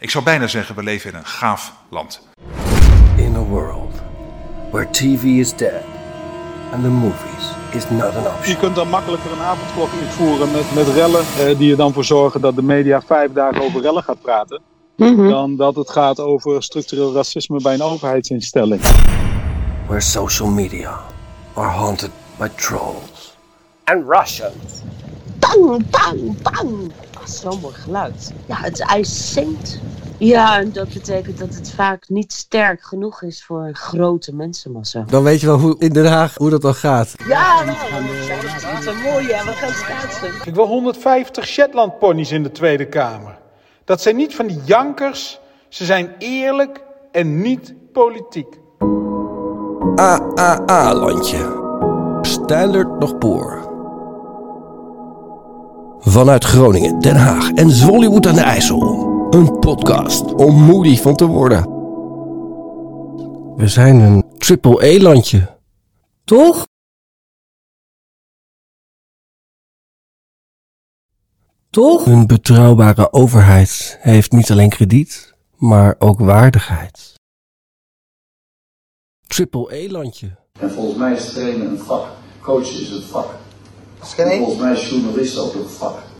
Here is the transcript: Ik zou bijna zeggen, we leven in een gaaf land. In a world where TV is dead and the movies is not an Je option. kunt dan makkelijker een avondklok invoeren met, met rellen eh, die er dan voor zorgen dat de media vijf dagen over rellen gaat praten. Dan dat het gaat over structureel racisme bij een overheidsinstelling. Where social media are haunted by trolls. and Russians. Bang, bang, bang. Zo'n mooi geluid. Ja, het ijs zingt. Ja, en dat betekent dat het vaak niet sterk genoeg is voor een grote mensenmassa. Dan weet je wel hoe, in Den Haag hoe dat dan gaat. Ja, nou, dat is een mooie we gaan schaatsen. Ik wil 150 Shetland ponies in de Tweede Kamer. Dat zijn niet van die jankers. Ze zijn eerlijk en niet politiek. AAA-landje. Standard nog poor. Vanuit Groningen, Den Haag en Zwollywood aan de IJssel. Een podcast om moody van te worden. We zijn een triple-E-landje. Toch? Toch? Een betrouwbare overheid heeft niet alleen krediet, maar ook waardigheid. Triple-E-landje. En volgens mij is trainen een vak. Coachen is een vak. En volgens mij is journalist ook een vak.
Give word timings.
Ik 0.00 0.10
zou 0.10 0.24
bijna 0.24 0.46
zeggen, 0.46 0.74
we 0.74 0.82
leven 0.82 1.10
in 1.10 1.16
een 1.16 1.26
gaaf 1.26 1.72
land. 1.88 2.20
In 3.16 3.34
a 3.34 3.38
world 3.38 3.94
where 4.70 4.90
TV 4.90 5.22
is 5.22 5.56
dead 5.56 5.82
and 6.72 6.82
the 6.82 6.88
movies 6.88 7.52
is 7.70 7.90
not 7.90 8.14
an 8.14 8.22
Je 8.22 8.28
option. 8.28 8.56
kunt 8.56 8.74
dan 8.74 8.88
makkelijker 8.88 9.32
een 9.32 9.40
avondklok 9.40 9.88
invoeren 10.00 10.50
met, 10.52 10.74
met 10.74 10.88
rellen 10.88 11.20
eh, 11.38 11.58
die 11.58 11.70
er 11.70 11.76
dan 11.76 11.92
voor 11.92 12.04
zorgen 12.04 12.40
dat 12.40 12.54
de 12.54 12.62
media 12.62 13.00
vijf 13.00 13.32
dagen 13.32 13.62
over 13.62 13.80
rellen 13.80 14.02
gaat 14.02 14.20
praten. 14.22 14.62
Dan 14.96 15.56
dat 15.56 15.76
het 15.76 15.90
gaat 15.90 16.20
over 16.20 16.62
structureel 16.62 17.14
racisme 17.14 17.62
bij 17.62 17.74
een 17.74 17.82
overheidsinstelling. 17.82 18.80
Where 19.86 20.00
social 20.00 20.48
media 20.48 21.00
are 21.54 21.68
haunted 21.68 22.10
by 22.36 22.48
trolls. 22.54 23.36
and 23.84 24.04
Russians. 24.08 24.82
Bang, 25.38 25.90
bang, 25.90 26.42
bang. 26.42 26.92
Zo'n 27.28 27.60
mooi 27.60 27.74
geluid. 27.74 28.32
Ja, 28.46 28.56
het 28.56 28.80
ijs 28.80 29.32
zingt. 29.32 29.78
Ja, 30.18 30.58
en 30.58 30.72
dat 30.72 30.92
betekent 30.92 31.38
dat 31.38 31.54
het 31.54 31.70
vaak 31.70 32.08
niet 32.08 32.32
sterk 32.32 32.82
genoeg 32.82 33.22
is 33.22 33.44
voor 33.44 33.66
een 33.66 33.74
grote 33.74 34.34
mensenmassa. 34.34 35.04
Dan 35.08 35.22
weet 35.22 35.40
je 35.40 35.46
wel 35.46 35.58
hoe, 35.58 35.76
in 35.78 35.92
Den 35.92 36.06
Haag 36.06 36.34
hoe 36.36 36.50
dat 36.50 36.62
dan 36.62 36.74
gaat. 36.74 37.14
Ja, 37.28 37.64
nou, 37.64 37.76
dat 38.62 38.80
is 38.80 38.86
een 38.86 39.00
mooie 39.02 39.26
we 39.26 39.52
gaan 39.54 39.72
schaatsen. 39.72 40.28
Ik 40.44 40.54
wil 40.54 40.66
150 40.66 41.46
Shetland 41.46 41.98
ponies 41.98 42.32
in 42.32 42.42
de 42.42 42.50
Tweede 42.50 42.86
Kamer. 42.86 43.38
Dat 43.84 44.02
zijn 44.02 44.16
niet 44.16 44.34
van 44.34 44.46
die 44.46 44.60
jankers. 44.64 45.40
Ze 45.68 45.84
zijn 45.84 46.14
eerlijk 46.18 46.80
en 47.12 47.40
niet 47.40 47.74
politiek. 47.92 48.58
AAA-landje. 49.94 51.66
Standard 52.22 52.98
nog 52.98 53.18
poor. 53.18 53.67
Vanuit 56.08 56.44
Groningen, 56.44 57.00
Den 57.00 57.16
Haag 57.16 57.50
en 57.50 57.70
Zwollywood 57.70 58.26
aan 58.26 58.34
de 58.34 58.40
IJssel. 58.40 58.80
Een 59.30 59.58
podcast 59.58 60.34
om 60.34 60.54
moody 60.54 60.96
van 60.96 61.16
te 61.16 61.26
worden. 61.26 61.62
We 63.56 63.68
zijn 63.68 64.00
een 64.00 64.24
triple-E-landje. 64.38 65.58
Toch? 66.24 66.66
Toch? 71.70 72.06
Een 72.06 72.26
betrouwbare 72.26 73.12
overheid 73.12 73.98
heeft 74.00 74.32
niet 74.32 74.50
alleen 74.50 74.70
krediet, 74.70 75.34
maar 75.56 75.94
ook 75.98 76.18
waardigheid. 76.18 77.14
Triple-E-landje. 79.26 80.36
En 80.60 80.70
volgens 80.70 80.98
mij 80.98 81.12
is 81.12 81.32
trainen 81.32 81.66
een 81.70 81.78
vak. 81.78 82.06
Coachen 82.40 82.80
is 82.80 82.90
een 82.90 83.02
vak. 83.02 83.47
En 84.16 84.38
volgens 84.38 84.58
mij 84.58 84.72
is 84.72 84.88
journalist 84.88 85.38
ook 85.38 85.54
een 85.54 85.68
vak. 85.68 86.08